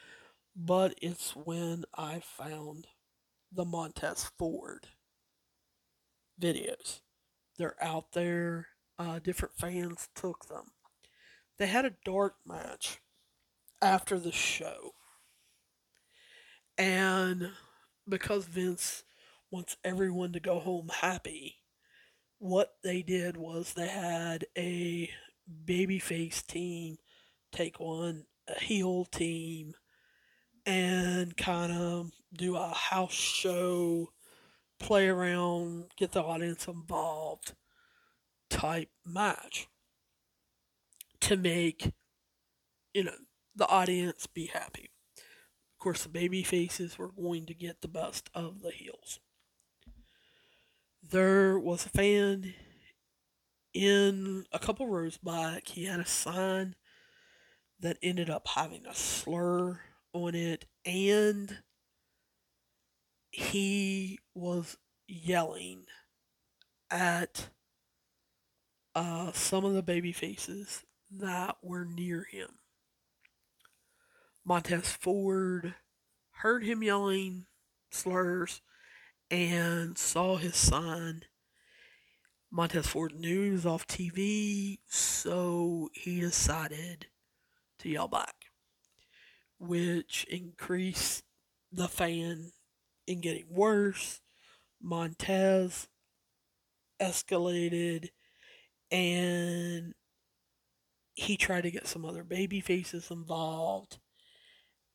[0.55, 2.87] but it's when I found
[3.53, 4.89] the Montez Ford
[6.41, 7.01] videos.
[7.59, 8.69] They're out there.
[8.99, 10.73] Uh, different fans took them.
[11.59, 12.99] They had a dark match
[13.81, 14.93] after the show.
[16.77, 17.51] And
[18.09, 19.05] because Vince
[19.51, 21.57] wants everyone to go home happy,
[22.39, 25.11] what they did was they had a
[25.65, 26.99] babyface team
[27.53, 29.75] take on a heel team
[30.67, 34.13] and kind of do a house show,
[34.79, 37.55] play around, get the audience involved
[38.51, 39.69] type match.
[41.21, 41.93] to make,
[42.95, 43.15] you know,
[43.55, 44.91] the audience be happy.
[45.17, 49.21] Of course, the baby faces were going to get the best of the heels.
[51.03, 52.55] There was a fan
[53.75, 55.69] in a couple rows back.
[55.69, 56.75] He had a sign
[57.81, 59.81] that ended up having a slur
[60.13, 61.59] on it, and
[63.31, 64.77] he was
[65.07, 65.85] yelling
[66.91, 67.51] at
[68.99, 72.49] uh, some of the baby faces that were near him.
[74.45, 75.77] Montez Ford
[76.39, 77.47] heard him yelling
[77.93, 78.61] slurs
[79.31, 81.23] and saw his sign.
[82.51, 87.07] Montez Ford knew he was off TV, so he decided
[87.79, 88.47] to yell back,
[89.61, 91.23] which increased
[91.71, 92.51] the fan
[93.07, 94.23] in getting worse.
[94.83, 95.87] Montez
[97.01, 98.09] escalated
[98.91, 99.95] and
[101.15, 103.99] he tried to get some other baby faces involved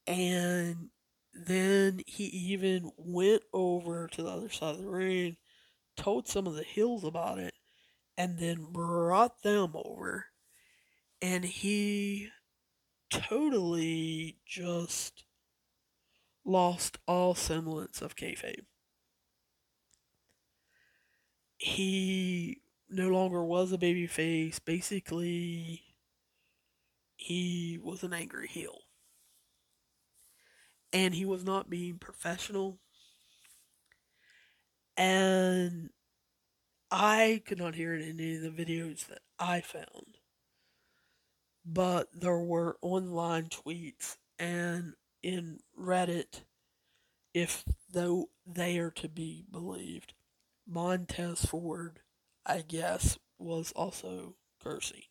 [0.07, 0.89] and
[1.33, 5.37] then he even went over to the other side of the ring
[5.97, 7.53] told some of the heels about it
[8.17, 10.25] and then brought them over
[11.21, 12.29] and he
[13.09, 15.23] totally just
[16.43, 18.65] lost all semblance of kayfabe.
[21.57, 22.62] He
[22.93, 24.59] no longer was a baby face.
[24.59, 25.83] Basically,
[27.15, 28.79] he was an angry heel.
[30.91, 32.79] And he was not being professional.
[34.95, 35.89] And
[36.91, 40.17] I could not hear it in any of the videos that I found.
[41.65, 46.41] But there were online tweets and in Reddit,
[47.33, 50.13] if though they are to be believed,
[50.67, 52.01] Montez Ford,
[52.45, 55.03] I guess, was also cursing.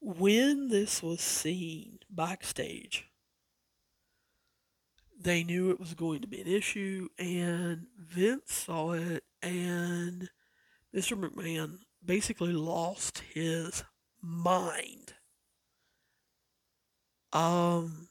[0.00, 3.08] When this was seen backstage,
[5.20, 10.30] they knew it was going to be an issue, and Vince saw it, and
[10.94, 11.16] Mr.
[11.18, 13.84] McMahon basically lost his
[14.22, 15.14] mind.
[17.32, 18.08] Um,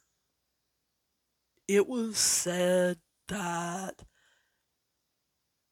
[1.68, 2.98] it was said
[3.28, 4.04] that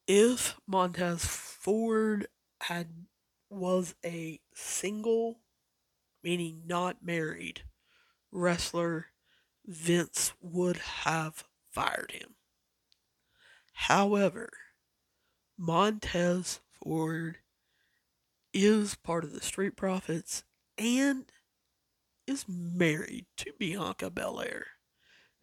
[0.07, 2.27] if Montez Ford
[2.61, 2.87] had
[3.49, 5.39] was a single,
[6.23, 7.63] meaning not married,
[8.31, 9.07] wrestler,
[9.65, 12.35] Vince would have fired him.
[13.73, 14.49] However,
[15.57, 17.37] Montez Ford
[18.53, 20.43] is part of the Street Profits
[20.77, 21.25] and
[22.27, 24.67] is married to Bianca Belair,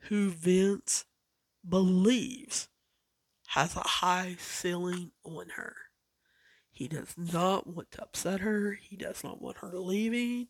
[0.09, 1.05] who Vince
[1.67, 2.69] believes
[3.53, 5.75] has a high ceiling on her.
[6.71, 8.79] He does not want to upset her.
[8.81, 10.49] He does not want her leaving.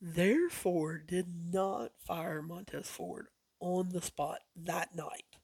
[0.00, 3.28] Therefore, did not fire Montez Ford
[3.60, 5.38] on the spot that night.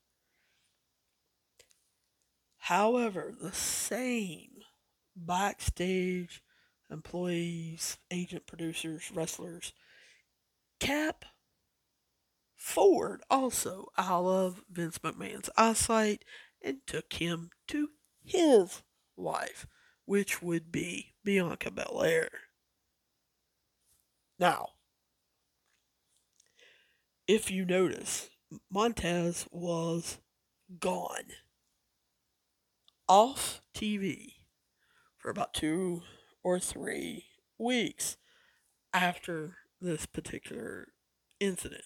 [2.57, 4.49] However, the same
[5.15, 6.43] backstage
[6.91, 9.71] employees, agent producers, wrestlers
[10.81, 11.23] kept
[12.57, 16.25] Ford also out of Vince McMahon's eyesight
[16.63, 17.89] and took him to
[18.23, 18.83] his
[19.15, 19.67] wife,
[20.05, 22.29] which would be Bianca Belair.
[24.39, 24.69] Now,
[27.27, 28.29] if you notice,
[28.69, 30.19] Montez was
[30.79, 31.27] gone
[33.07, 34.33] off TV
[35.17, 36.01] for about two
[36.43, 37.25] or three
[37.57, 38.17] weeks
[38.93, 40.87] after this particular
[41.39, 41.83] incident.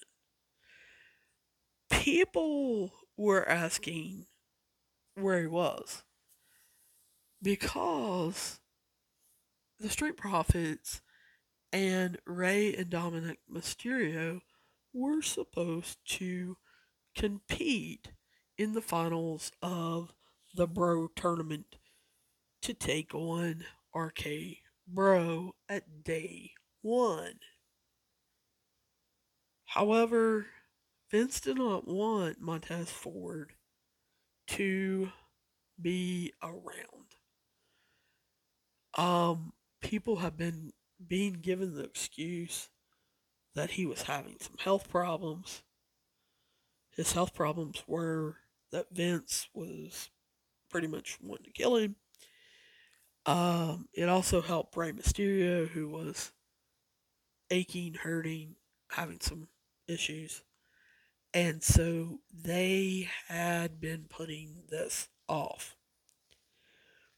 [1.89, 4.25] People were asking
[5.15, 6.03] where he was
[7.41, 8.59] because
[9.79, 11.01] the Street Profits
[11.71, 14.39] and Rey and Dominik Mysterio
[14.93, 16.57] were supposed to
[17.15, 18.11] compete
[18.57, 20.13] in the finals of
[20.55, 21.75] the Bro tournament
[22.61, 23.63] to take on
[23.93, 24.25] RK
[24.87, 26.51] Bro at day
[26.81, 27.39] one.
[29.65, 30.47] However,
[31.11, 33.53] Vince did not want Montez Ford
[34.47, 35.09] to
[35.81, 37.15] be around.
[38.97, 40.71] Um, people have been
[41.05, 42.69] being given the excuse
[43.55, 45.63] that he was having some health problems.
[46.95, 48.37] His health problems were
[48.71, 50.09] that Vince was
[50.69, 51.95] pretty much wanting to kill him.
[53.25, 56.31] Um, it also helped Rey Mysterio, who was
[57.49, 58.55] aching, hurting,
[58.91, 59.47] having some
[59.87, 60.43] issues.
[61.35, 65.75] And so they had been putting this off.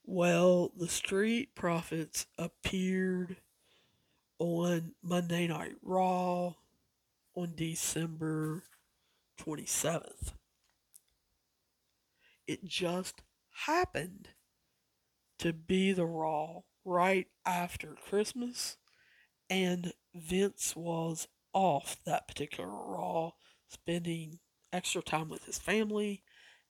[0.03, 3.37] Well, the Street Profits appeared
[4.39, 6.55] on Monday Night Raw
[7.35, 8.63] on December
[9.39, 10.33] 27th.
[12.47, 13.21] It just
[13.67, 14.29] happened
[15.37, 18.77] to be the Raw right after Christmas,
[19.47, 23.33] and Vince was off that particular Raw,
[23.69, 24.39] spending
[24.73, 26.23] extra time with his family,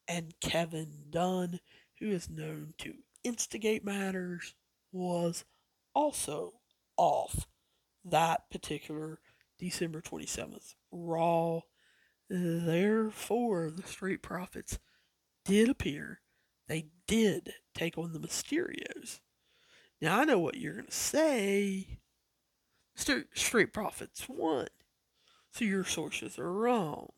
[0.08, 1.60] and Kevin Dunn,
[2.00, 2.94] who is known to
[3.24, 4.56] instigate matters,
[4.92, 5.44] was
[5.94, 6.54] also
[6.96, 7.48] off
[8.06, 9.20] that particular
[9.60, 11.62] December 27th Raw.
[12.30, 14.80] Therefore, the Street Profits
[15.46, 16.22] did appear.
[16.68, 19.20] They did take on the Mysterios.
[20.02, 22.00] Now, I know what you're going to say.
[22.96, 24.68] Street Profits won.
[25.52, 27.12] So your sources are wrong.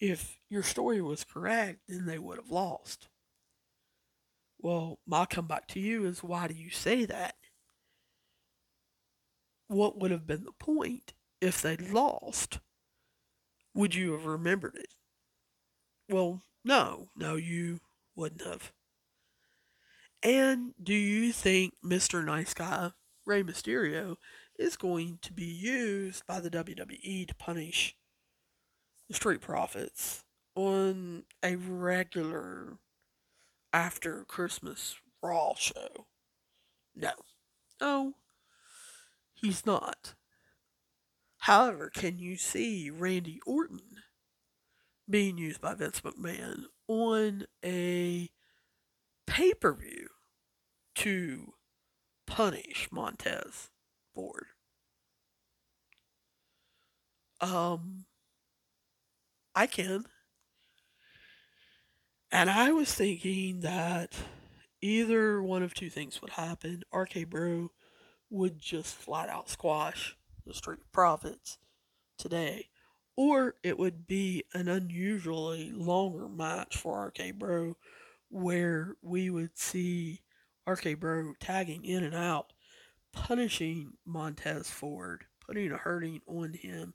[0.00, 3.08] If your story was correct, then they would have lost.
[4.58, 7.36] Well, my comeback to you is why do you say that?
[9.68, 12.60] What would have been the point if they'd lost?
[13.74, 14.94] Would you have remembered it?
[16.08, 17.80] Well, no, no, you
[18.16, 18.72] wouldn't have.
[20.22, 22.24] And do you think Mr.
[22.24, 22.90] Nice Guy,
[23.24, 24.16] Rey Mysterio,
[24.58, 27.96] is going to be used by the WWE to punish
[29.08, 32.78] the Street Profits on a regular
[33.72, 36.06] after Christmas Raw show?
[36.94, 37.12] No.
[37.80, 38.14] No,
[39.34, 40.14] he's not.
[41.38, 43.80] However, can you see Randy Orton
[45.08, 48.30] being used by Vince McMahon on a
[49.26, 50.08] pay per view
[50.96, 51.52] to
[52.26, 53.70] punish Montez
[54.18, 54.46] Ford?
[57.40, 58.06] Um,
[59.54, 60.06] I can.
[62.32, 64.16] And I was thinking that
[64.82, 66.82] either one of two things would happen.
[66.92, 67.70] RK Bro
[68.28, 71.58] would just flat out squash the Street Profits
[72.18, 72.70] today,
[73.16, 77.76] or it would be an unusually longer match for RK Bro
[78.30, 80.22] where we would see
[80.66, 82.52] RK Bro tagging in and out,
[83.12, 86.94] punishing Montez Ford, putting a hurting on him,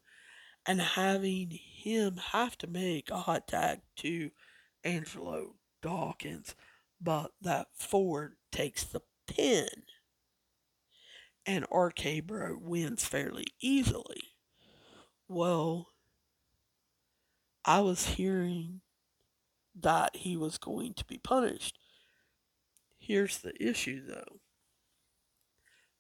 [0.66, 4.32] and having him have to make a hot tag to
[4.84, 6.56] Angelo Dawkins,
[7.02, 9.68] but that Ford takes the pin
[11.46, 14.22] and RK Bro wins fairly easily.
[15.28, 15.90] Well,
[17.66, 18.82] I was hearing
[19.80, 21.80] that he was going to be punished.
[22.98, 24.40] Here's the issue though.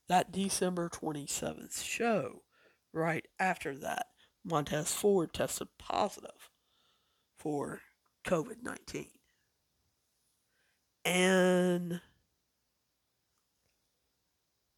[0.09, 2.43] That December 27th show,
[2.91, 4.07] right after that,
[4.43, 6.49] Montez Ford tested positive
[7.37, 7.81] for
[8.25, 9.07] COVID 19.
[11.05, 12.01] And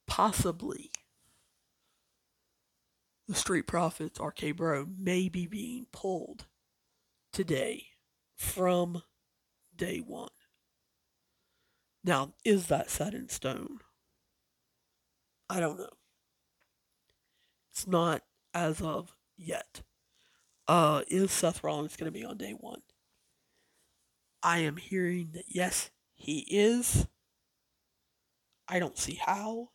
[0.07, 0.91] possibly
[3.28, 6.45] the Street Profits RK Bro may be being pulled
[7.34, 7.88] today
[8.36, 9.01] from
[9.76, 10.30] day one.
[12.03, 13.80] Now, is that set in stone?
[15.50, 15.89] I don't know.
[17.72, 18.24] It's not
[18.54, 19.82] as of yet.
[20.68, 22.82] Uh, is Seth Rollins going to be on day one?
[24.41, 27.08] I am hearing that yes, he is.
[28.68, 29.70] I don't see how,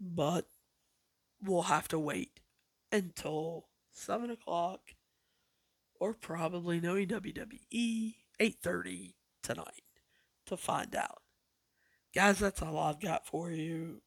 [0.00, 0.46] but
[1.42, 2.40] we'll have to wait
[2.90, 4.80] until 7 o'clock
[6.00, 9.82] or probably knowing WWE 8.30 tonight
[10.46, 11.22] to find out.
[12.14, 14.00] Guys, that's all I've got for you.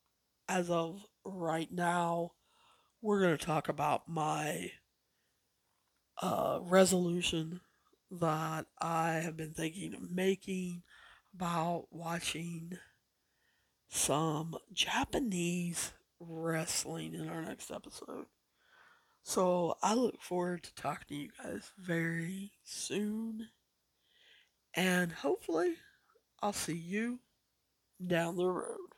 [0.49, 2.31] As of right now,
[3.01, 4.71] we're going to talk about my
[6.21, 7.61] uh, resolution
[8.09, 10.83] that I have been thinking of making
[11.35, 12.77] about watching
[13.89, 18.25] some Japanese wrestling in our next episode.
[19.23, 23.49] So I look forward to talking to you guys very soon.
[24.73, 25.73] And hopefully,
[26.41, 27.19] I'll see you
[28.05, 28.96] down the road.